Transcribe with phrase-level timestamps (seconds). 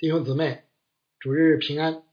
[0.00, 0.62] 弟兄姊妹，
[1.18, 2.04] 主日平安。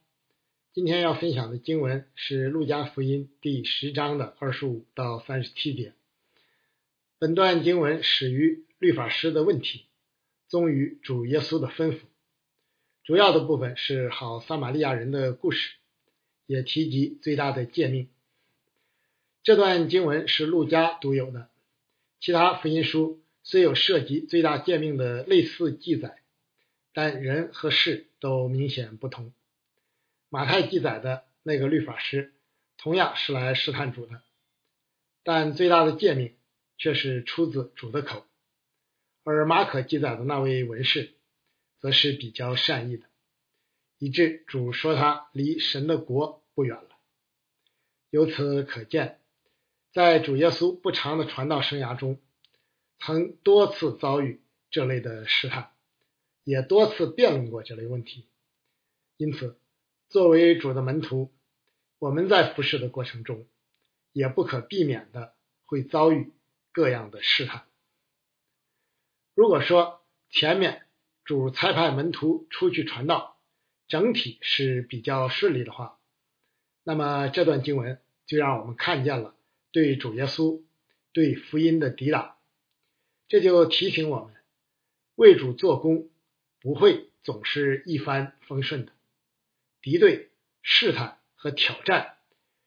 [0.72, 5.92] 今天要分享的经文是《路加福音》第十章的二十五到三十七节。
[7.20, 9.84] 本段经文始于律法师的问题，
[10.48, 11.98] 终于主耶稣的吩咐。
[13.04, 15.76] 主要的部分是好撒玛利亚人的故事，
[16.46, 18.08] 也提及最大的诫命。
[19.44, 21.50] 这段经文是路加独有的，
[22.18, 26.18] 其他福音书虽有涉及最大诫命的类似记载。
[26.96, 29.34] 但人和事都明显不同。
[30.30, 32.32] 马太记载的那个律法师
[32.78, 34.22] 同样是来试探主的，
[35.22, 36.34] 但最大的诫命
[36.78, 38.24] 却是出自主的口；
[39.24, 41.12] 而马可记载的那位文士
[41.80, 43.06] 则是比较善意的，
[43.98, 46.88] 以致主说他离神的国不远了。
[48.08, 49.20] 由此可见，
[49.92, 52.18] 在主耶稣不长的传道生涯中，
[52.98, 54.40] 曾多次遭遇
[54.70, 55.75] 这类的试探。
[56.46, 58.24] 也多次辩论过这类问题，
[59.16, 59.58] 因此，
[60.08, 61.32] 作为主的门徒，
[61.98, 63.48] 我们在服侍的过程中，
[64.12, 66.32] 也不可避免的会遭遇
[66.70, 67.64] 各样的试探。
[69.34, 70.86] 如果说前面
[71.24, 73.40] 主差派门徒出去传道，
[73.88, 75.98] 整体是比较顺利的话，
[76.84, 79.34] 那么这段经文就让我们看见了
[79.72, 80.62] 对主耶稣、
[81.12, 82.36] 对福音的抵挡，
[83.26, 84.32] 这就提醒我们
[85.16, 86.08] 为主做工。
[86.66, 88.92] 不会总是一帆风顺的，
[89.82, 92.16] 敌对、试探和挑战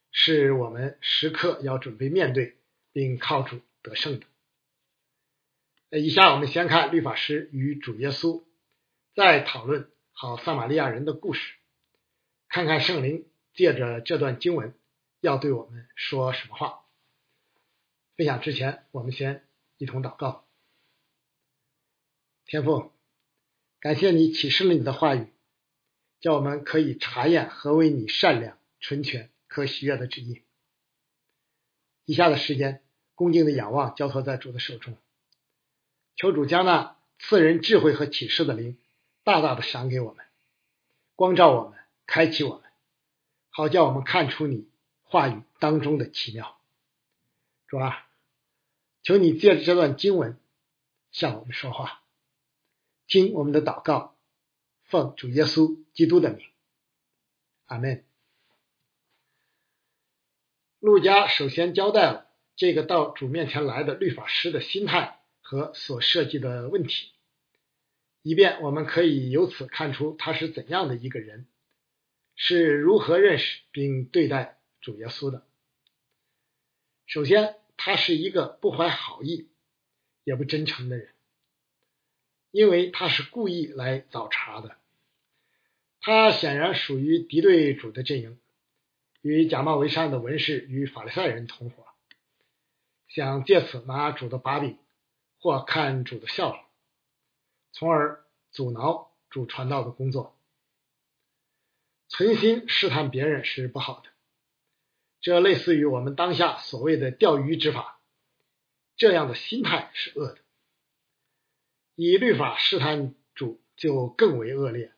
[0.10, 2.56] 是我们时刻要准备面对
[2.94, 4.22] 并靠主得胜
[5.90, 6.00] 的。
[6.00, 8.46] 以下我们先看律法师与主耶稣
[9.16, 11.56] 在讨论好撒玛利亚人的故事，
[12.48, 14.74] 看看圣灵借着这段经文
[15.20, 16.86] 要对我们说什么话。
[18.16, 19.46] 分享之前，我们先
[19.78, 20.48] 一同祷告，
[22.46, 22.94] 天父。
[23.80, 25.28] 感谢你启示了你的话语，
[26.20, 30.42] 叫我们可以查验何为你善良、纯全、可喜悦的旨意。
[32.04, 32.84] 以下的时间，
[33.16, 34.98] 恭敬的仰望，交托在主的手中，
[36.16, 38.78] 求主将那赐人智慧和启示的灵，
[39.24, 40.26] 大大的赏给我们，
[41.16, 42.64] 光照我们，开启我们，
[43.50, 44.68] 好叫我们看出你
[45.04, 46.60] 话语当中的奇妙。
[47.68, 48.08] 主啊，
[49.04, 50.38] 求你借着这段经文
[51.12, 52.02] 向我们说话。
[53.10, 54.16] 听我们的祷告，
[54.84, 56.48] 奉主耶稣基督的名，
[57.66, 58.06] 阿门。
[60.80, 67.12] 路加首先交代了这个到主面前来的律法师的心态和所涉及的问题，
[68.22, 71.48] 以便我们可以由此看出他是怎样的一个人，
[72.36, 75.48] 是如何认识并对待主耶稣的。
[77.08, 79.50] 首先，他是一个不怀好意
[80.24, 81.10] 也不真诚的人。
[82.52, 84.76] 因为他是故意来找茬的，
[86.02, 88.40] 他显然属于敌对主的阵营，
[89.22, 91.86] 与假冒为善的文士与法利赛人同伙，
[93.08, 94.78] 想借此拿主的把柄
[95.40, 96.66] 或看主的笑话，
[97.72, 100.36] 从而阻挠主传道的工作。
[102.08, 104.10] 存心试探别人是不好的，
[105.22, 108.00] 这类似于我们当下所谓的钓鱼执法，
[108.98, 110.40] 这样的心态是恶的。
[112.02, 114.94] 以律法试探主就更为恶劣，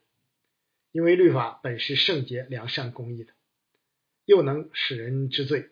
[0.92, 3.34] 因为律法本是圣洁、良善、公义的，
[4.26, 5.72] 又能使人知罪。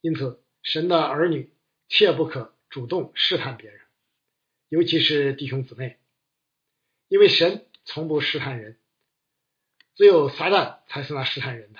[0.00, 1.52] 因此，神的儿女
[1.86, 3.80] 切不可主动试探别人，
[4.68, 6.00] 尤其是弟兄姊妹，
[7.06, 8.80] 因为神从不试探人，
[9.94, 11.78] 只有撒旦才是那试探人的。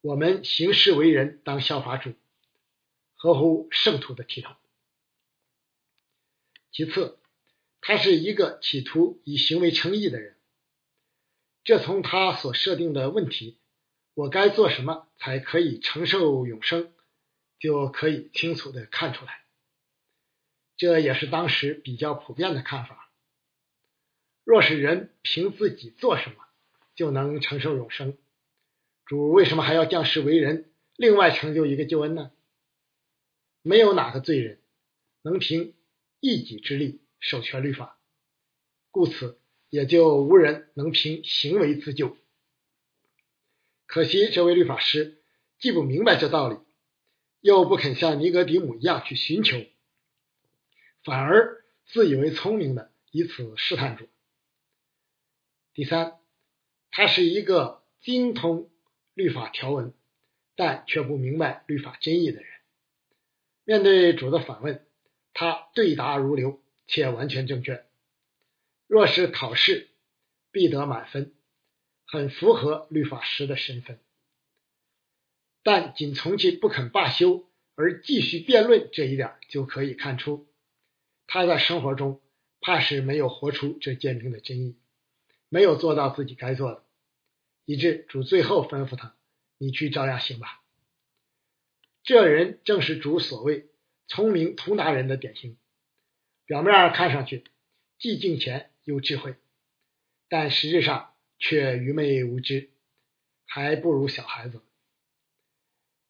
[0.00, 2.14] 我们行事为人，当效法主，
[3.12, 4.56] 合乎圣徒的体统。
[6.72, 7.18] 其次，
[7.82, 10.38] 他是一个企图以行为称义的人。
[11.64, 13.58] 这从他所设定的问题
[14.14, 16.92] “我该做什么才可以承受永生”
[17.60, 19.44] 就可以清楚的看出来。
[20.76, 23.12] 这也是当时比较普遍的看法。
[24.42, 26.36] 若是人凭自己做什么
[26.96, 28.16] 就能承受永生，
[29.04, 32.32] 主为什么还要降世为人，另外成就一个救恩呢？
[33.60, 34.58] 没有哪个罪人
[35.20, 35.74] 能凭。
[36.22, 37.98] 一己之力守全律法，
[38.92, 39.40] 故此
[39.70, 42.16] 也就无人能凭行为自救。
[43.86, 45.20] 可惜这位律法师
[45.58, 46.58] 既不明白这道理，
[47.40, 49.66] 又不肯像尼格迪姆一样去寻求，
[51.02, 54.08] 反而自以为聪明的以此试探主。
[55.74, 56.20] 第三，
[56.92, 58.70] 他是一个精通
[59.14, 59.92] 律法条文，
[60.54, 62.48] 但却不明白律法真意的人。
[63.64, 64.86] 面对主的反问。
[65.34, 67.84] 他对答如流，且完全正确。
[68.86, 69.88] 若是考试
[70.50, 71.32] 必得满分，
[72.04, 73.98] 很符合律法师的身份。
[75.62, 80.46] 但仅从其不肯罢休而继续辩论这一点就可以看出，
[81.26, 82.20] 他在生活中
[82.60, 84.76] 怕是没有活出这诫命的真意，
[85.48, 86.84] 没有做到自己该做的，
[87.64, 89.14] 以致主最后吩咐他
[89.56, 90.60] ：“你去照样行吧。”
[92.04, 93.68] 这人正是主所谓
[94.14, 95.56] 聪明通达人的典型，
[96.44, 97.44] 表面看上去
[97.98, 99.36] 既敬虔又智慧，
[100.28, 102.68] 但实质上却愚昧无知，
[103.46, 104.60] 还不如小孩子。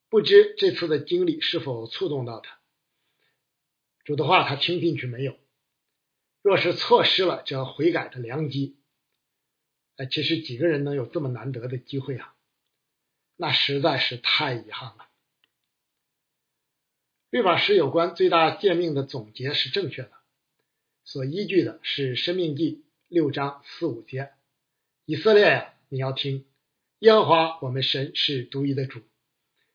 [0.09, 2.59] 不知这次的经历是否触动到他？
[4.03, 5.39] 主的话他听进去没有？
[6.43, 8.81] 若是错失了这悔改的良机，
[9.95, 12.35] 哎，其实几个人能有这么难得的机会啊？
[13.37, 15.07] 那实在是太遗憾了。
[17.33, 20.11] 律法师有关最大诫命的总结是正确的，
[21.03, 22.75] 所依据的是《生命记》
[23.09, 24.29] 六章四五节
[25.07, 26.45] ：“以色列呀，你要听，
[26.99, 29.01] 耶和华我们神是独一的主。”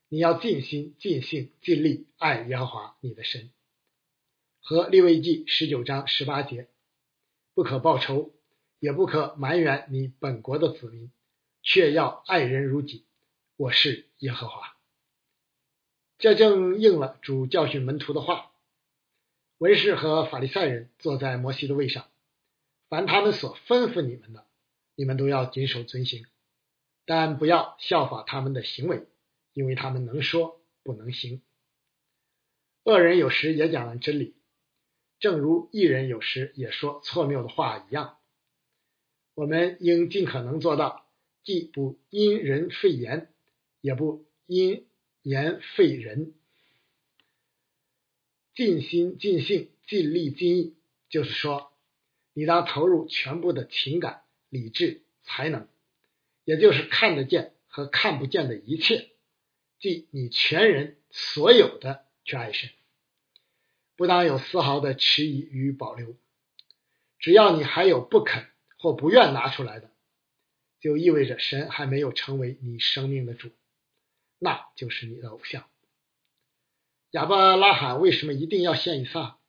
[0.07, 3.49] 你要尽心、尽性、尽力爱耶和华你的神，
[4.59, 6.67] 和利未记十九章十八节，
[7.55, 8.35] 不可报仇，
[8.77, 11.09] 也不可埋怨你本国的子民，
[11.63, 13.03] 却要爱人如己。
[13.55, 14.76] 我是耶和华。
[16.17, 18.51] 这正应了主教训门徒的话：
[19.57, 22.07] 文士和法利赛人坐在摩西的位上，
[22.89, 24.45] 凡他们所吩咐你们的，
[24.95, 26.25] 你们都要谨守遵行，
[27.05, 29.07] 但不要效法他们的行为。
[29.53, 31.41] 因为他们能说不能行，
[32.83, 34.35] 恶人有时也讲了真理，
[35.17, 38.19] 正如异人有时也说错谬的话一样。
[39.33, 41.07] 我们应尽可能做到，
[41.43, 43.33] 既不因人废言，
[43.81, 44.86] 也不因
[45.27, 46.33] 言废人，
[48.55, 50.73] 尽心尽性尽力尽意，
[51.09, 51.73] 就是说，
[52.31, 55.67] 你当投入全部的情感、理智、才能，
[56.45, 59.09] 也就是看得见和看不见的一切。
[59.79, 62.69] 即你全人所有的去爱神，
[63.97, 66.15] 不当有丝毫的迟疑与保留。
[67.19, 68.45] 只要你还有不肯
[68.77, 69.91] 或不愿拿出来的，
[70.79, 73.51] 就意味着神还没有成为你生命的主，
[74.39, 75.69] 那就是你的偶像。
[77.11, 79.39] 亚伯拉罕为什么一定要献以撒？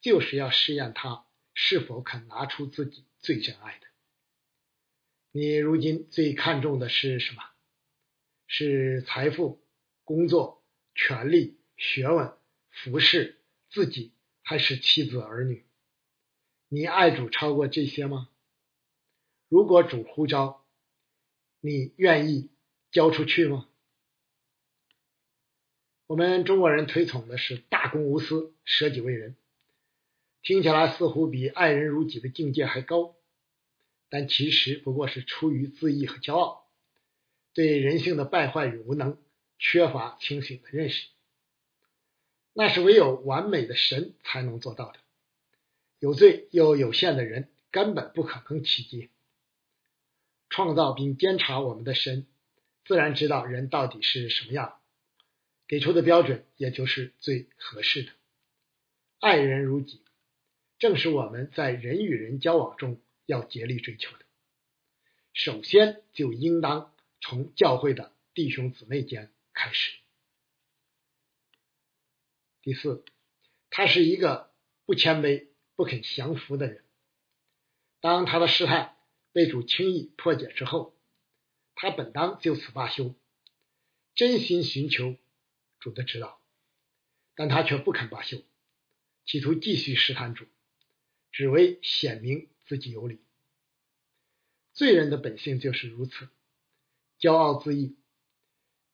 [0.00, 3.86] 就是要试验他是否肯拿出自己最真爱的。
[5.32, 7.42] 你如今最看重的是什么？
[8.46, 9.60] 是财富、
[10.04, 10.62] 工作、
[10.94, 12.32] 权力、学问、
[12.70, 13.40] 服饰、
[13.70, 14.12] 自己，
[14.42, 15.66] 还是妻子儿女？
[16.68, 18.28] 你爱主超过这些吗？
[19.48, 20.64] 如果主呼召，
[21.60, 22.50] 你愿意
[22.90, 23.68] 交出去吗？
[26.06, 29.34] 我们中国人推崇的是大公无私、舍己为人，
[30.42, 33.16] 听起来似乎比爱人如己的境界还高，
[34.08, 36.64] 但其实不过是出于自意和骄傲。
[37.52, 39.18] 对人性的败坏与无能
[39.58, 41.08] 缺乏清醒的认识，
[42.52, 44.98] 那是唯有完美的神才能做到的。
[45.98, 49.08] 有罪又有限的人根本不可能企及。
[50.50, 52.26] 创造并监察我们的神，
[52.84, 54.78] 自然知道人到底是什么样，
[55.68, 58.12] 给出的标准也就是最合适的。
[59.18, 60.02] 爱人如己，
[60.78, 64.24] 正是我们在人与人交往中要竭力追求的。
[65.32, 66.92] 首先就应当。
[67.18, 69.96] 从教会的弟兄姊妹间开始。
[72.60, 73.04] 第四，
[73.70, 74.52] 他是一个
[74.84, 76.84] 不谦卑、不肯降服的人。
[78.00, 78.96] 当他的试探
[79.32, 80.94] 被主轻易破解之后，
[81.74, 83.14] 他本当就此罢休，
[84.14, 85.16] 真心寻求
[85.86, 86.42] 主的指导，
[87.36, 88.42] 但他却不肯罢休，
[89.24, 90.44] 企图继续试探主，
[91.30, 93.20] 只为显明自己有理。
[94.72, 96.28] 罪人的本性就是如此。
[97.20, 97.96] 骄傲自义，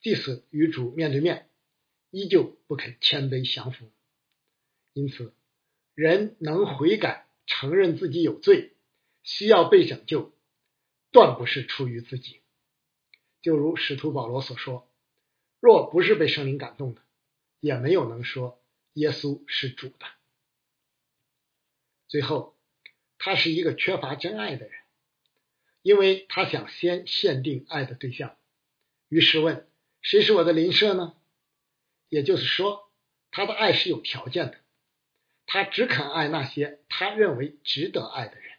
[0.02, 1.48] 即使与主面对面，
[2.10, 3.90] 依旧不肯谦卑降服。
[4.92, 5.34] 因此，
[5.94, 8.76] 人能悔改、承认自己有罪，
[9.22, 10.30] 需要被拯救，
[11.10, 12.42] 断不是出于自己。
[13.40, 14.88] 就如使徒保罗所说
[15.62, 17.00] ：“若不是被圣灵感动的，
[17.60, 18.60] 也没有能说
[18.94, 20.06] 耶稣是主的。”
[22.08, 22.58] 最后，
[23.16, 24.74] 他是一个缺乏真爱的人。
[25.82, 28.36] 因为他想先限定爱的对象，
[29.08, 29.68] 于是问
[30.00, 31.16] ：“谁是我的邻舍呢？”
[32.08, 32.88] 也就是说，
[33.32, 34.58] 他的爱是有条件的，
[35.44, 38.52] 他只肯爱那些他认为值得爱的人。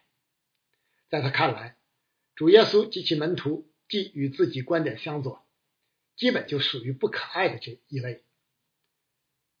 [1.08, 1.78] 在他看来，
[2.34, 5.43] 主耶稣及其门徒既与自己观点相左，
[6.16, 8.22] 基本就属于不可爱的这一类。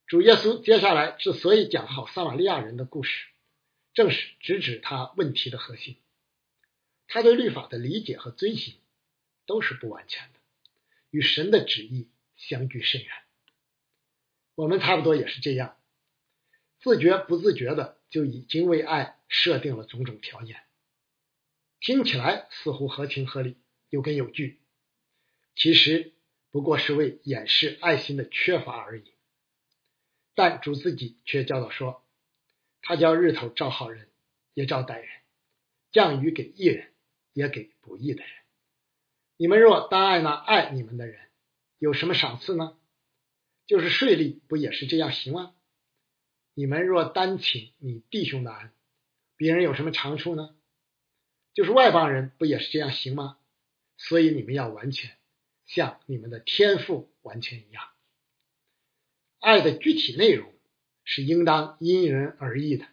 [0.06, 3.26] 主耶稣接下来之所以讲好撒玛利亚人的故事，
[3.94, 5.96] 正是直指他问题的核心。
[7.06, 8.74] 他对律法的理解和遵行
[9.46, 10.38] 都是不完全的，
[11.10, 13.10] 与神的旨意相距甚远。
[14.54, 15.76] 我们差不多也是这样，
[16.80, 20.62] 自觉不自觉的就已经为爱设定了种种条件，
[21.78, 23.56] 听起来似乎合情合理，
[23.90, 24.60] 有根有据，
[25.54, 26.13] 其实
[26.54, 29.12] 不过是为掩饰爱心的缺乏而已。
[30.36, 32.06] 但主自己却教导说，
[32.80, 34.08] 他叫日头照好人，
[34.52, 35.08] 也照歹人；
[35.90, 36.92] 降雨给义人，
[37.32, 38.32] 也给不义的人。
[39.36, 41.18] 你们若单爱那爱你们的人，
[41.78, 42.78] 有什么赏赐呢？
[43.66, 45.56] 就是税吏不也是这样行吗？
[46.54, 48.72] 你们若单请你弟兄的安，
[49.36, 50.54] 别人有什么长处呢？
[51.52, 53.40] 就是外邦人不也是这样行吗？
[53.96, 55.16] 所以你们要完全，
[55.66, 57.88] 像你们的天赋完全一样。
[59.38, 60.52] 爱的具体内容
[61.04, 62.86] 是应当因人而异的，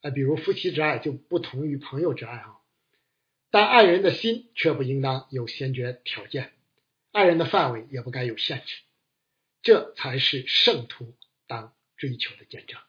[0.00, 2.58] 啊，比如夫妻之爱就不同于朋友之爱啊。
[3.50, 6.52] 但爱人的心却不应当有先决条件，
[7.12, 8.82] 爱人的范围也不该有限制，
[9.62, 12.80] 这才是圣徒当追求的见证。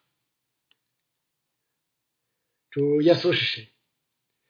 [2.69, 3.69] 主耶稣是谁？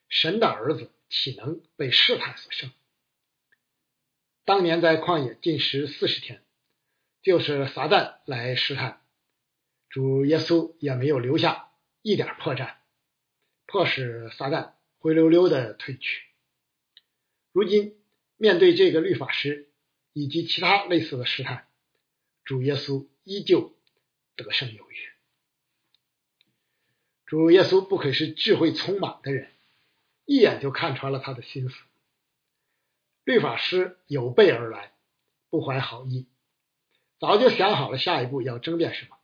[0.09, 2.71] 神的儿子岂能被试探所胜？
[4.47, 6.41] 当年在旷野禁食四十天。
[7.23, 9.01] 就是撒旦来试探，
[9.89, 12.75] 主耶稣也没有留下一点破绽，
[13.65, 16.21] 迫使撒旦灰溜溜的退去。
[17.51, 17.97] 如今
[18.37, 19.67] 面对这个律法师
[20.13, 21.67] 以及其他类似的试探，
[22.45, 23.75] 主耶稣依旧
[24.37, 24.95] 得胜有余。
[27.25, 29.51] 主耶稣不愧是智慧聪满的人，
[30.23, 31.75] 一眼就看穿了他的心思。
[33.27, 34.93] 律法师有备而来，
[35.49, 36.27] 不怀好意。
[37.19, 39.17] 早就想好了下一步要争辩什么，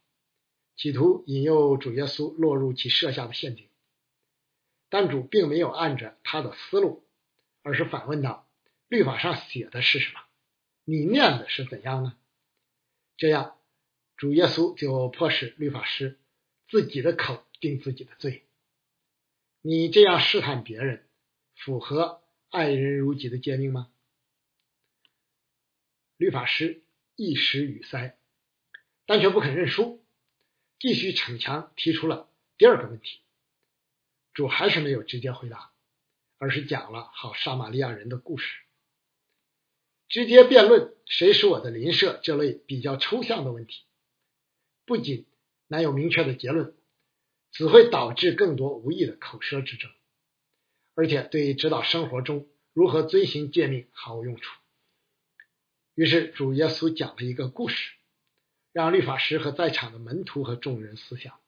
[0.76, 3.70] 企图引诱主耶稣落入其设下的陷阱。
[4.90, 7.06] 但主并没有按着他的思路，
[7.62, 8.46] 而是反问道
[8.90, 10.20] ：“律法上写的是什么？
[10.84, 12.18] 你念的是怎样呢？”
[13.16, 13.56] 这样，
[14.18, 16.20] 主耶稣就迫使律法师
[16.68, 18.44] 自己的口定自己的罪。
[19.62, 21.06] 你这样试探别人，
[21.56, 23.88] 符合爱人如己的诫命吗？
[26.24, 26.80] 律法师。
[27.16, 28.18] 一时语塞，
[29.06, 30.04] 但却不肯认输，
[30.80, 32.28] 继续逞强，提出了
[32.58, 33.20] 第二个问题。
[34.34, 35.72] 主还是没有直接回答，
[36.40, 38.62] 而是讲了好撒玛利亚人的故事。
[40.08, 43.84] 直接辩论谁是我的邻舍这类比较抽象的问题，
[44.84, 45.28] 不仅
[45.68, 46.76] 难有明确的结论，
[47.52, 49.92] 只会导致更多无益的口舌之争，
[50.96, 54.63] 而且对指导生活中如何遵行诫命毫无用处。
[55.96, 57.94] 于是主耶稣讲了一个故事，
[58.72, 61.40] 让律法师和在场的门徒和众人思想。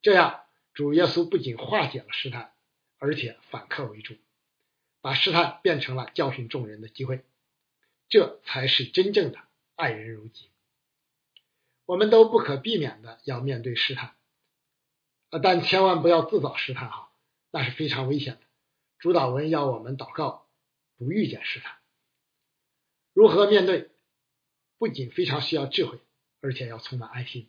[0.00, 0.40] 这样，
[0.74, 2.52] 主耶稣不仅化解了试探，
[2.98, 4.16] 而且反客为主，
[5.00, 7.24] 把试探变成了教训众人的机会。
[8.08, 9.38] 这才是真正的
[9.76, 10.50] 爱人如己。
[11.86, 14.16] 我们都不可避免的要面对试探，
[15.30, 17.12] 啊但千万不要自找试探哈，
[17.50, 18.40] 那是非常危险的。
[18.98, 20.48] 主导文要我们祷告，
[20.96, 21.81] 不遇见试探。
[23.12, 23.90] 如何面对？
[24.78, 26.00] 不仅非常需要智慧，
[26.40, 27.48] 而且要充满爱心。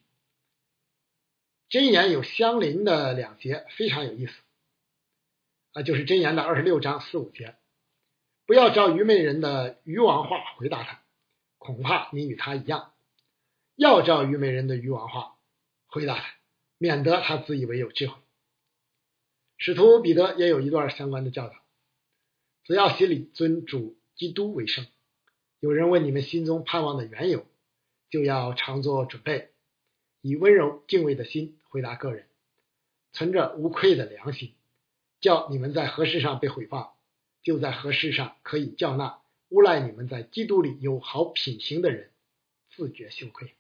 [1.70, 4.34] 箴言有相邻的两节，非常有意思
[5.72, 7.56] 啊，就是箴言的二十六章四五节。
[8.46, 11.02] 不要照愚昧人的愚王话回答他，
[11.58, 12.94] 恐怕你与他一样；
[13.76, 15.38] 要照愚昧人的愚王话
[15.88, 16.36] 回答他，
[16.78, 18.16] 免得他自以为有智慧。
[19.58, 21.56] 使徒彼得也有一段相关的教导：
[22.66, 24.86] 只要心里尊主基督为圣。
[25.64, 27.46] 有人问你们心中盼望的缘由，
[28.10, 29.54] 就要常做准备，
[30.20, 32.28] 以温柔敬畏的心回答个人，
[33.14, 34.56] 存着无愧的良心，
[35.22, 36.90] 叫你们在何事上被毁谤，
[37.44, 42.12] 就在何事上可以叫那诬赖你们在基督里有好品行的人
[42.70, 43.54] 自觉羞愧。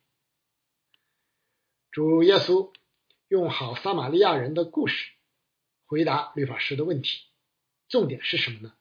[1.89, 2.73] 主耶稣
[3.29, 5.13] 用好撒玛利亚人的故事
[5.85, 7.21] 回答律法师的问题，
[7.87, 8.73] 重点是什么呢？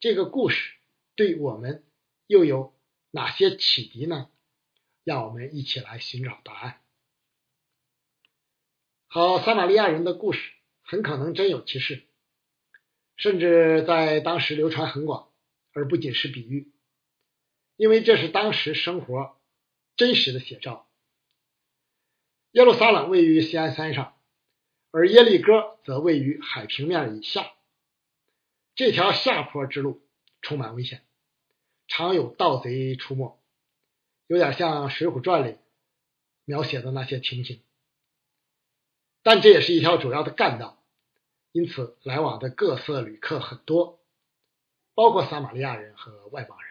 [0.00, 0.72] 这个故事
[1.14, 1.84] 对我们。
[2.30, 2.72] 又有
[3.10, 4.30] 哪些启迪呢？
[5.02, 6.80] 让我们一起来寻找答案。
[9.08, 12.06] 好，撒玛利亚人的故事很可能真有其事，
[13.16, 15.32] 甚至在当时流传很广，
[15.72, 16.70] 而不仅是比喻，
[17.74, 19.36] 因为这是当时生活
[19.96, 20.88] 真实的写照。
[22.52, 24.16] 耶路撒冷位于西安山上，
[24.92, 27.54] 而耶利哥则位于海平面以下，
[28.76, 30.00] 这条下坡之路
[30.42, 31.04] 充满危险。
[31.90, 33.36] 常有盗贼出没，
[34.28, 35.58] 有点像《水浒传》里
[36.44, 37.60] 描写的那些情形。
[39.24, 40.80] 但这也是一条主要的干道，
[41.50, 44.00] 因此来往的各色旅客很多，
[44.94, 46.70] 包括撒玛利亚人和外邦人。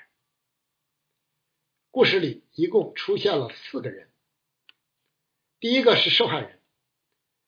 [1.92, 4.10] 故事里一共出现了四个人，
[5.60, 6.62] 第一个是受害人，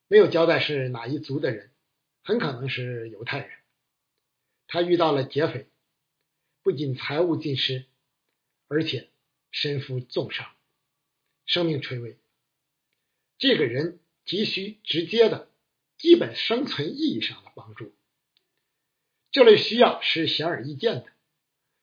[0.07, 1.71] 没有交代是哪一族的人，
[2.21, 3.49] 很可能是犹太人。
[4.67, 5.70] 他遇到了劫匪，
[6.63, 7.85] 不仅财物尽失，
[8.67, 9.09] 而且
[9.51, 10.47] 身负重伤，
[11.45, 12.17] 生命垂危。
[13.37, 15.49] 这个人急需直接的。
[15.97, 17.93] 基本生存意义上的帮助，
[19.29, 21.05] 这类需要是显而易见的，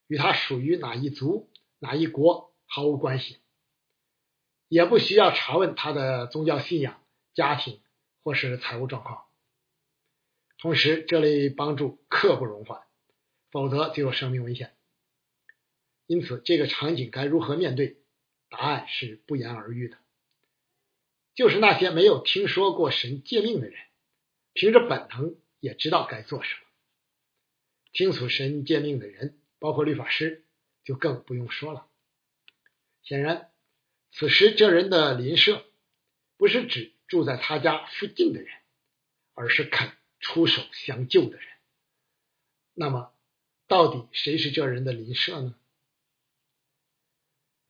[0.09, 3.37] 与他属于哪一族、哪一国毫无关系，
[4.67, 7.01] 也不需要查问他的宗教信仰、
[7.33, 7.81] 家庭
[8.25, 9.23] 或是财务状况。
[10.59, 12.88] 同时，这类帮助刻不容缓，
[13.51, 14.75] 否则就有生命危险。
[16.07, 17.99] 因此，这个场景该如何面对？
[18.51, 19.99] 答案是不言而喻的，
[21.35, 23.79] 就是那些没有听说过神诫命的人。
[24.55, 26.61] 凭着本能也知道该做什么。
[27.93, 30.47] 听从神诫命的人，包括律法师，
[30.83, 31.87] 就更不用说了。
[33.03, 33.53] 显然，
[34.11, 35.65] 此时这人的邻舍
[36.39, 38.51] 不是指住在他家附近的人，
[39.35, 41.47] 而是肯出手相救的人。
[42.73, 43.13] 那么，
[43.69, 45.55] 到底谁是这人的邻舍呢？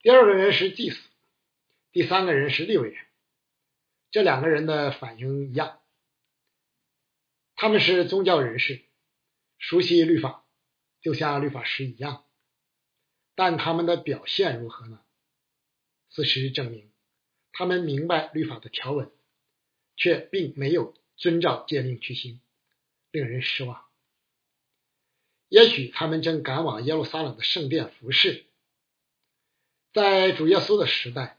[0.00, 0.98] 第二个人是祭司，
[1.90, 3.04] 第三个人是利未人。
[4.12, 5.80] 这两个人的反应一样。
[7.56, 8.84] 他们是宗教人士，
[9.58, 10.46] 熟悉律法，
[11.00, 12.24] 就像律法师一样。
[13.34, 15.02] 但他们的表现如何呢？
[16.10, 16.92] 事实证明，
[17.50, 19.10] 他们明白律法的条文，
[19.96, 22.40] 却并没有遵照诫命去行，
[23.10, 23.87] 令人失望。
[25.48, 28.44] 也许他们正赶往耶路撒冷的圣殿服侍。
[29.92, 31.38] 在主耶稣的时代，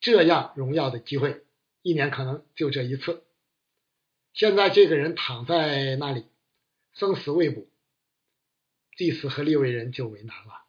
[0.00, 1.44] 这样荣耀的机会，
[1.82, 3.22] 一年可能就这一次。
[4.32, 6.24] 现在这个人躺在那里，
[6.94, 7.68] 生死未卜，
[8.96, 10.64] 祭司和利未人就为难了，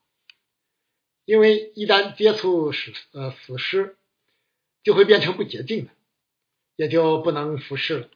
[1.25, 3.97] 因为一旦接触死呃死尸，
[4.83, 5.91] 就会变成不洁净的，
[6.75, 8.09] 也就不能服侍了。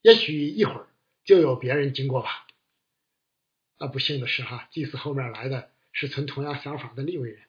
[0.00, 0.88] 也许一会儿
[1.24, 2.47] 就有别人经过吧。
[3.78, 7.42] 啊，不幸的是哈，祭司后面来的是存同样想法的利未人，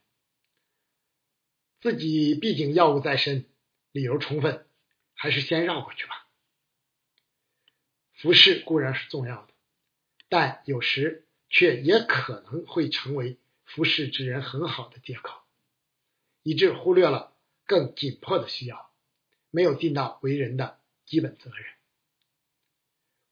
[1.82, 3.46] 自己毕竟药物在身，
[3.92, 4.66] 理由充分，
[5.14, 6.28] 还是先绕过去吧。
[8.14, 9.54] 服饰固然是重要的，
[10.28, 15.42] 但有时却也可能会成为服侍之人很好的借口，
[16.44, 17.34] 以致忽略了
[17.66, 18.92] 更紧迫的需要，
[19.50, 21.66] 没有尽到为人的基本责任。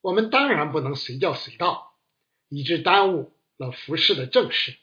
[0.02, 1.87] 我们当然不能随叫随到，
[2.50, 4.78] 以致耽误了服侍的正事。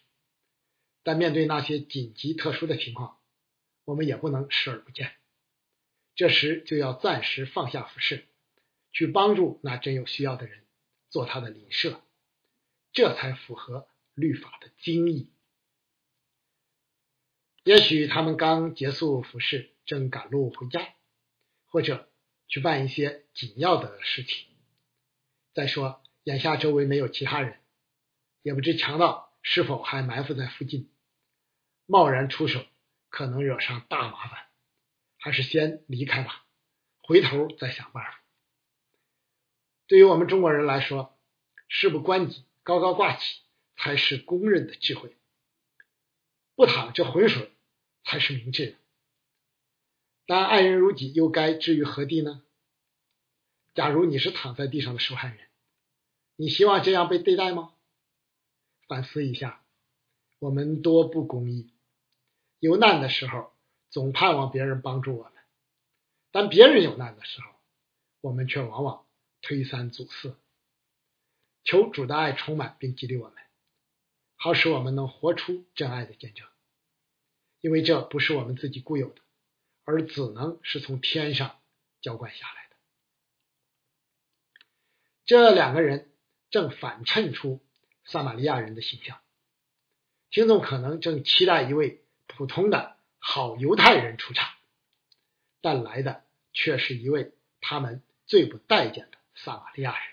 [1.02, 3.18] 但面对那些紧急特殊的情况，
[3.84, 5.12] 我们也不能视而不见。
[6.14, 8.26] 这时就要暂时放下服侍。
[8.96, 10.62] 去帮助那真有需要的人，
[11.10, 12.00] 做他的邻舍，
[12.92, 15.32] 这才符合律法的精义。
[17.64, 20.94] 也许他们刚结束服侍，正赶路回家，
[21.66, 22.08] 或者
[22.46, 24.46] 去办一些紧要的事情。
[25.54, 27.60] 再说，眼下周围没有其他人，
[28.42, 30.90] 也不知强盗是否还埋伏在附近，
[31.86, 32.64] 贸然出手
[33.10, 34.46] 可能惹上大麻烦，
[35.18, 36.44] 还是先离开吧，
[37.02, 38.20] 回头再想办法。
[39.86, 41.18] 对于我们中国人来说，
[41.68, 43.42] 事不关己，高高挂起
[43.76, 45.14] 才是公认的智慧。
[46.54, 47.52] 不淌这浑水
[48.02, 48.76] 才是明智的。
[50.26, 52.42] 但爱人如己，又该置于何地呢？
[53.74, 55.38] 假如你是躺在地上的受害人，
[56.36, 57.74] 你希望这样被对待吗？
[58.88, 59.64] 反思一下，
[60.38, 61.72] 我们多不公义。
[62.58, 63.52] 有难的时候，
[63.90, 65.32] 总盼望别人帮助我们；
[66.30, 67.48] 但别人有难的时候，
[68.20, 69.04] 我们却往往。
[69.46, 70.38] 推三阻四，
[71.64, 73.36] 求主的爱充满并激励我们，
[74.36, 76.48] 好使我们能活出真爱的见证。
[77.60, 79.20] 因为这不是我们自己固有的，
[79.84, 81.60] 而只能是从天上
[82.00, 82.76] 浇灌下来的。
[85.26, 86.13] 这两个人
[86.54, 87.60] 正反衬出
[88.04, 89.20] 撒玛利亚人的形象。
[90.30, 94.54] 听众可能正期待一位普通的好犹太人出场，
[95.60, 99.18] 但来的却是一位他们最不待见的。
[99.34, 100.08] 撒玛利亚人，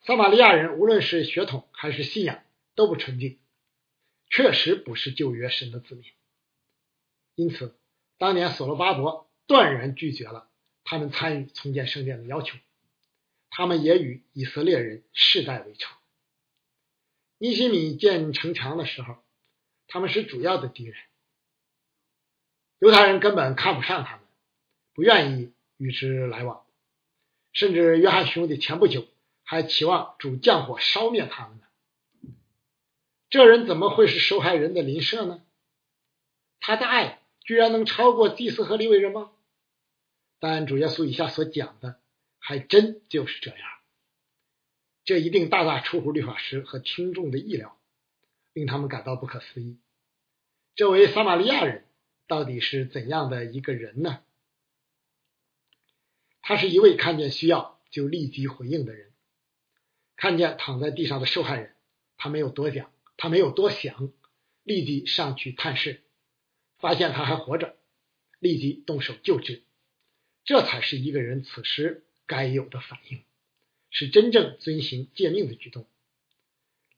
[0.00, 2.42] 撒玛利亚人无论是血统还是信仰
[2.74, 3.38] 都不纯净，
[4.28, 6.04] 确实不是旧约神的子民。
[7.36, 7.78] 因此，
[8.16, 10.50] 当年所罗巴伯断然拒绝了
[10.82, 12.58] 他们参与重建圣殿的要求。
[13.50, 15.94] 他们也与以色列人世代为仇。
[17.38, 19.16] 尼西米建城墙的时候，
[19.86, 20.96] 他们是主要的敌人。
[22.78, 24.24] 犹太人根本看不上他们，
[24.94, 26.64] 不愿意与之来往。
[27.52, 29.06] 甚至约翰兄弟前不久
[29.42, 31.64] 还期望主降火烧灭他们呢。
[33.30, 35.42] 这人怎么会是受害人的邻舍呢？
[36.60, 39.32] 他的爱居然能超过祭司和利未人吗？
[40.38, 42.00] 但主耶稣以下所讲的
[42.38, 43.68] 还真就是这样，
[45.04, 47.78] 这一定大大出乎律法师和听众的意料，
[48.52, 49.78] 令他们感到不可思议。
[50.74, 51.86] 这位撒玛利亚人
[52.26, 54.22] 到底是怎样的一个人呢？
[56.40, 59.12] 他是一位看见需要就立即回应的人，
[60.16, 61.74] 看见躺在地上的受害人，
[62.16, 62.90] 他没有多想。
[63.20, 64.12] 他没有多想，
[64.62, 66.04] 立即上去探视，
[66.78, 67.74] 发现他还活着，
[68.38, 69.64] 立即动手救治。
[70.44, 73.24] 这才是一个人此时该有的反应，
[73.90, 75.86] 是真正遵行诫命的举动。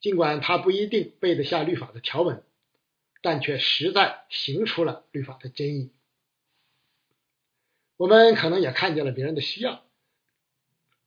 [0.02, 2.42] 尽管他不一定背得下律法的条文，
[3.22, 5.90] 但却实在行出了律法的真意。
[7.96, 9.84] 我们可能也看见了别人的需要，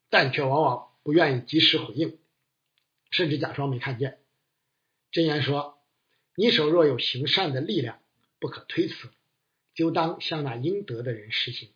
[0.10, 2.20] 但却往往不愿意及时回应，
[3.10, 4.20] 甚至假装没看见。
[5.12, 5.80] 真言说
[6.38, 8.00] ：“你手若有行善的力量，
[8.40, 9.10] 不可推辞，
[9.74, 11.70] 就当向那应得的人施行。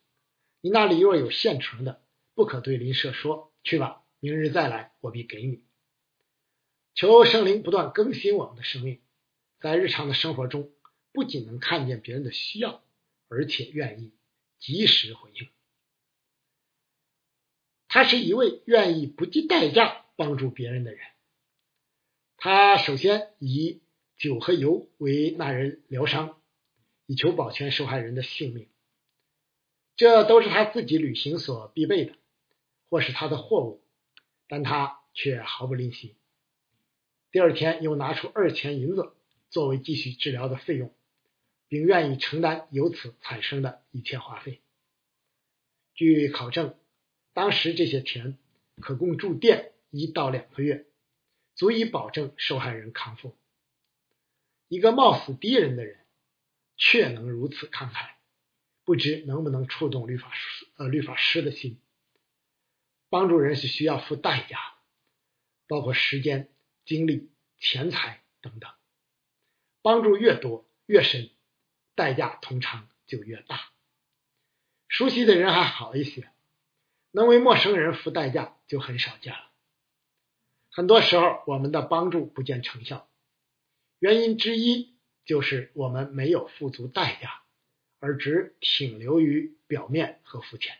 [0.61, 1.99] 你那里若有现成的，
[2.37, 5.63] 不可对邻舍说：‘去吧，明日再来，我必给你。’
[6.93, 9.01] 求圣灵不断更新我们的生命，
[9.59, 10.71] 在日常的生活中，
[11.11, 12.83] 不仅能看见别人的需要，
[13.27, 14.13] 而且愿意
[14.59, 15.47] 及时回应。
[17.87, 21.01] 他是一位愿意不计代价帮助别人的人。”
[22.37, 23.81] 他首先以
[24.15, 26.39] 酒和油为那人疗伤，
[27.07, 28.69] 以求保全受害人的性命。
[29.95, 32.13] 这都是他自己旅行所必备的，
[32.89, 33.83] 或是他的货物，
[34.47, 36.15] 但他却毫不吝惜。
[37.31, 39.13] 第二天又拿出二钱银子
[39.49, 40.93] 作为继续治疗的费用，
[41.67, 44.61] 并愿意承担由此产生的一切花费。
[45.93, 46.75] 据考证，
[47.33, 48.37] 当时这些钱
[48.81, 50.85] 可供住店一到两个月。
[51.57, 53.35] 足以保证受害人康复。
[54.67, 56.05] 一个貌似敌人的人，
[56.75, 58.11] 却能如此慷慨，
[58.85, 60.31] 不知能不能触动律法
[60.75, 61.79] 呃律法师的心。
[63.09, 64.57] 帮助人是需要付代价，
[65.67, 66.49] 包括时间、
[66.85, 68.71] 精力、钱财等等。
[69.81, 71.29] 帮助越多越深，
[71.95, 73.71] 代价通常就越大。
[74.89, 76.29] 熟悉的人还好一些，
[77.11, 79.51] 能为陌生人付代价就很少见了。
[80.69, 83.09] 很多时候，我们的帮助不见成效，
[83.99, 87.43] 原因之一就是我们没有付足代价，
[87.99, 90.77] 而只停留于表面和肤浅。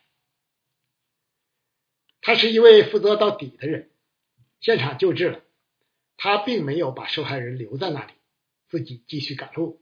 [2.27, 3.89] 他是一位负责到底的人，
[4.59, 5.45] 现场救治了，
[6.17, 8.11] 他并没有把受害人留在那里，
[8.67, 9.81] 自己继续赶路，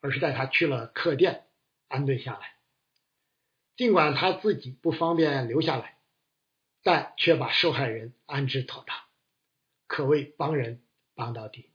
[0.00, 1.46] 而是带他去了客店
[1.86, 2.56] 安顿下来。
[3.76, 5.96] 尽管他自己不方便留下来，
[6.82, 8.98] 但却把受害人安置妥当。
[9.86, 10.82] 可谓帮人
[11.14, 11.70] 帮到底，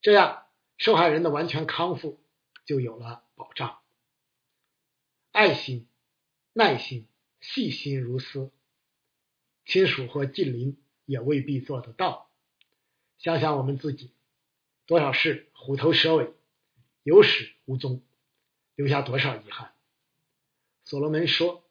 [0.00, 0.46] 这样
[0.78, 2.18] 受害人的完全康复
[2.64, 3.80] 就有了保障。
[5.30, 5.86] 爱心、
[6.54, 7.06] 耐心、
[7.42, 8.50] 细心如斯，
[9.68, 12.30] 亲属和近邻也未必做得到。
[13.18, 14.10] 想想我们自己，
[14.86, 16.32] 多少事虎头蛇尾，
[17.02, 18.02] 有始无终，
[18.74, 19.74] 留下多少遗憾。
[20.84, 21.68] 所罗门说：“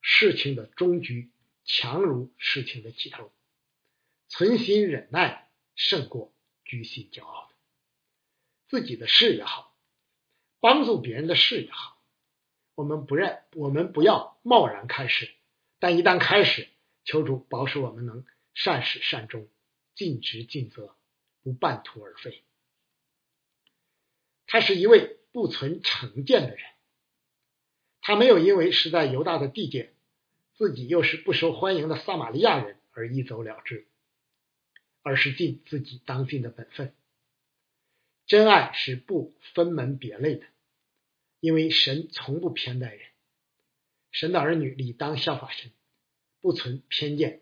[0.00, 1.30] 事情的终局
[1.66, 3.30] 强如事情的起头。”
[4.28, 6.32] 存心忍耐胜过
[6.64, 7.54] 居心骄傲的。
[8.66, 9.76] 自己的事也好，
[10.58, 12.00] 帮助别人的事也好，
[12.74, 15.30] 我们不认，我们不要贸然开始。
[15.78, 16.68] 但一旦开始，
[17.06, 19.48] 求主保守我们能善始善终，
[19.94, 20.94] 尽职尽责，
[21.42, 22.42] 不半途而废。
[24.46, 26.60] 他是一位不存成见的人，
[28.02, 29.94] 他没有因为是在犹大的地界，
[30.52, 33.86] 自己又是不受欢迎的撒玛利亚人而一走了之。
[35.02, 36.92] 而是尽自己当尽的本分。
[38.26, 40.44] 真爱是不分门别类的，
[41.38, 43.08] 因为神从不偏待人。
[44.10, 45.70] 神的儿女理当效法神，
[46.46, 47.40] 不存偏见。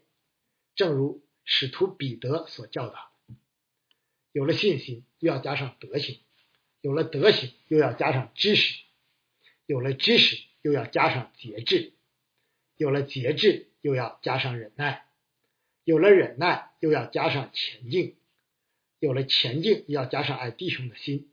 [0.74, 3.12] 正如使徒彼得所教导：
[4.32, 6.20] 有了信心，又要加上德行；
[6.80, 8.80] 有了德行，又要加上知识；
[9.66, 11.92] 有了知识，又要加上节制；
[12.78, 15.04] 有了节制，又要加上忍耐。
[15.84, 18.14] 有了忍耐，又要加上前进；
[19.00, 21.28] 有了前进，又要加上爱弟兄的心；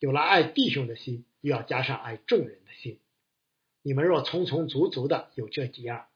[0.00, 2.98] 有了爱弟兄的心，又要加上爱众人的心。
[3.82, 6.08] 你们若充充足足的有这几样，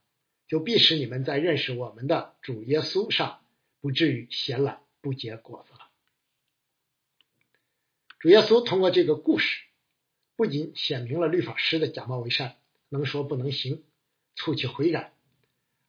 [0.48, 3.40] 就必使你们在认识我们的主耶稣上，
[3.80, 5.90] 不至于闲懒不结果子了。
[8.18, 9.62] 主耶稣通过这个故事，
[10.34, 12.56] 不仅显明了律法师的假冒为善，
[12.88, 13.84] 能说不能行，
[14.34, 15.12] 促其悔改。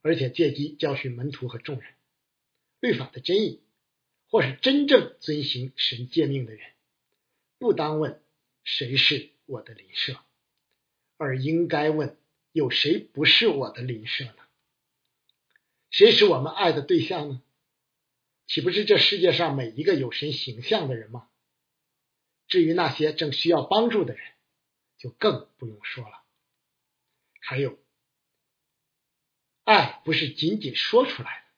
[0.02, 1.94] 而且借机教训门徒和众人。
[2.80, 3.62] 律法的真意，
[4.28, 6.72] 或是真正遵行神诫命的人，
[7.58, 8.22] 不当问
[8.64, 10.18] 谁是我的邻舍，
[11.18, 12.16] 而应该问
[12.54, 14.36] 有谁不是我的邻舍呢？
[15.90, 17.42] 谁是我们爱的对象呢？
[18.48, 21.30] 岂不是这世界上每一个有神形象的人吗？
[22.48, 24.24] 至于那些正需要帮助的人，
[24.98, 26.24] 就更不用说了。
[27.42, 27.78] 还有，
[29.64, 31.50] 爱不是仅仅说出来的。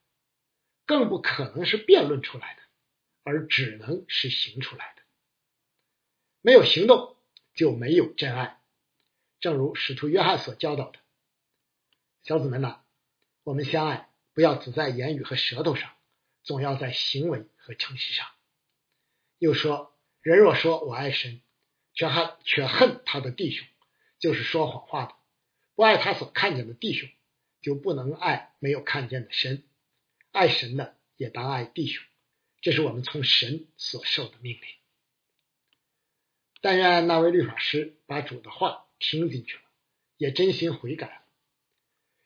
[0.86, 2.62] 更不可能是辩论出来的，
[3.24, 5.02] 而只能是行出来的。
[6.42, 7.16] 没有行动，
[7.54, 8.62] 就没有真爱。
[9.40, 11.00] 正如使徒约翰所教导的，
[12.24, 12.82] 小子们呐，
[13.44, 15.92] 我们相爱，不要只在言语和舌头上，
[16.44, 18.28] 总要在行为和诚实上。
[19.38, 21.42] 又说，人若说我爱神，
[21.94, 23.68] 却恨却恨他的弟兄，
[24.20, 25.14] 就是说谎话的；
[25.76, 27.10] 不爱他所看见的弟兄，
[27.62, 29.64] 就不能爱没有看见的神。
[30.32, 32.04] 爱神的也当爱弟兄，
[32.62, 34.62] 这是我们从神所受的命令。
[36.62, 39.64] 但愿那位律法师把主的话听进去了，
[40.18, 41.21] 也真心悔改，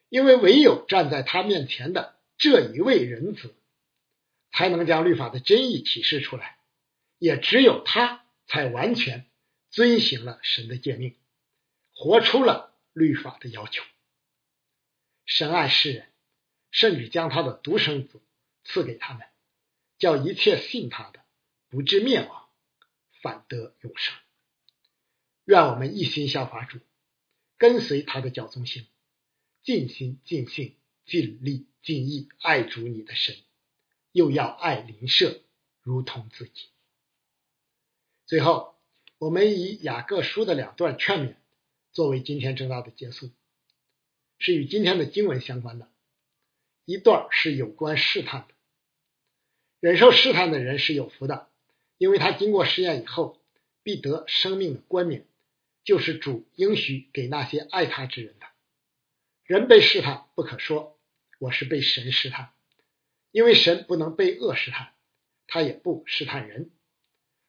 [0.10, 3.56] 因为唯有站在他面前的这一位人子，
[4.52, 6.58] 才能将律法的真意启示出来，
[7.18, 9.26] 也只有他才完全
[9.70, 11.16] 遵行了神的诫命，
[11.94, 13.84] 活出了律法的要求。
[15.26, 16.08] 神爱世人。
[16.72, 18.22] 甚至将他的独生子
[18.66, 19.26] 赐给他们，
[19.98, 21.24] 叫一切信他的
[21.70, 22.50] 不至灭亡，
[23.22, 24.14] 反得永生。
[25.46, 26.80] 愿我们一心效法主，
[27.58, 28.86] 跟随他的教宗行，
[29.66, 30.76] 尽心尽性
[31.08, 33.36] 尽力尽意爱主你的神，
[34.12, 35.42] 又要爱邻舍
[35.82, 36.68] 如同自己。
[38.28, 38.76] 最后，
[39.18, 41.36] 我们以雅各书的两段劝勉
[41.92, 43.32] 作为今天正道的结束，
[44.38, 45.90] 是与今天的经文相关的。
[46.86, 48.54] 一段是有关试探的，
[49.80, 51.50] 忍受试探的人是有福的，
[51.98, 53.42] 因为他经过试验以后，
[53.82, 55.26] 必得生命的冠冕，
[55.84, 58.46] 就是主应许给那些爱他之人的。
[59.46, 61.00] 人被试探，不可说
[61.38, 62.52] 我是被神试探，
[63.30, 64.96] 因为神不能被恶试探，
[65.46, 66.72] 他也不试探人。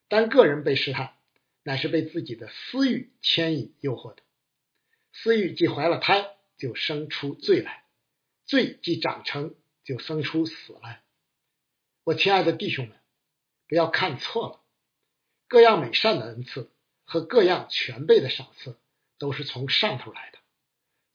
[0.06, 1.16] 但个人被试探，
[1.62, 4.22] 乃是被自己的私欲牵引诱惑的。
[5.14, 7.84] 私欲既怀了胎，就生出罪来。
[8.44, 11.02] 罪既长成，就生出死来。
[12.04, 12.98] 我亲爱的弟兄们，
[13.68, 14.60] 不要看错了，
[15.48, 16.70] 各样美善的恩赐
[17.06, 18.76] 和各样全备的赏赐，
[19.16, 20.38] 都是从上头来的，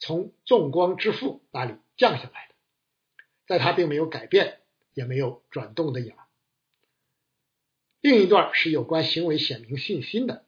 [0.02, 2.56] 从众光之父那里降下来的，
[3.48, 4.60] 在他并没有改变，
[4.94, 6.14] 也没有转动的影。
[8.02, 10.44] 另一段是有关行为显明信心的，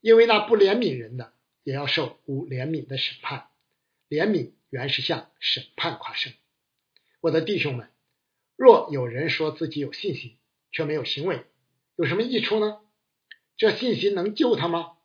[0.00, 1.32] 因为那不怜悯人的，
[1.62, 3.46] 也要受无怜悯的审判，
[4.08, 4.50] 怜悯。
[4.72, 6.32] 原是向审判夸胜，
[7.20, 7.90] 我的弟兄们，
[8.56, 10.38] 若有人说自己有信心，
[10.70, 11.44] 却没有行为，
[11.94, 12.80] 有什么益处呢？
[13.58, 14.96] 这信心能救他吗？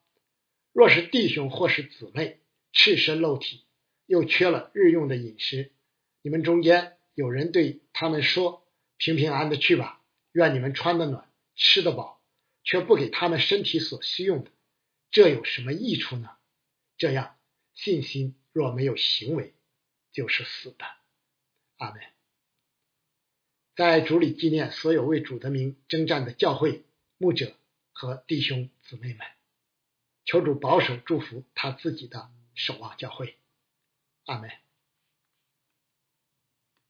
[0.71, 2.39] 若是弟兄或是姊妹
[2.71, 3.65] 赤身露体，
[4.05, 5.71] 又缺了日用的饮食，
[6.21, 10.01] 你们中间有人对他们说：“平平安的去吧，
[10.31, 12.21] 愿你们穿的暖，吃得饱，
[12.63, 14.51] 却不给他们身体所需用的，
[15.11, 16.29] 这有什么益处呢？”
[16.97, 17.37] 这样
[17.73, 19.53] 信心若没有行为，
[20.11, 20.85] 就是死的，
[21.77, 22.01] 阿门。
[23.75, 26.83] 在主里纪念所有为主的名征战的教会
[27.19, 27.55] 牧者
[27.93, 29.19] 和弟兄姊妹们，
[30.25, 33.37] 求主保守祝福他自己的守望教会，
[34.25, 34.66] 阿门。